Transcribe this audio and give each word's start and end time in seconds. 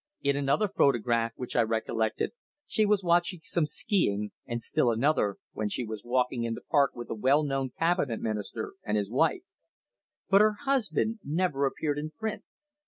In 0.23 0.35
another 0.35 0.67
photograph 0.67 1.31
which 1.35 1.55
I 1.55 1.61
recollected 1.61 2.31
she 2.65 2.87
was 2.87 3.03
watching 3.03 3.41
some 3.43 3.67
ski 3.67 4.09
ing, 4.11 4.31
and 4.47 4.59
still 4.59 4.89
another, 4.89 5.37
when 5.51 5.69
she 5.69 5.83
was 5.85 6.01
walking 6.03 6.43
in 6.43 6.55
the 6.55 6.63
park 6.71 6.95
with 6.95 7.11
a 7.11 7.13
well 7.13 7.43
known 7.43 7.69
Cabinet 7.69 8.19
Minister 8.19 8.73
and 8.83 8.97
his 8.97 9.11
wife. 9.11 9.43
But 10.27 10.41
her 10.41 10.53
husband 10.63 11.19
never 11.23 11.67
appeared 11.67 11.99
in 11.99 12.09
print. 12.09 12.43